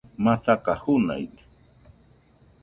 [0.23, 1.41] masaka junaide